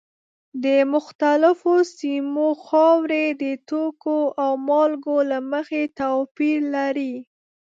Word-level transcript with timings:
د 0.63 0.65
مختلفو 0.93 1.73
سیمو 1.97 2.49
خاورې 2.65 3.25
د 3.41 3.43
توکو 3.69 4.19
او 4.43 4.51
مالګو 4.67 5.17
له 5.31 5.39
مخې 5.51 5.81
توپیر 5.99 6.59
لري. 6.75 7.13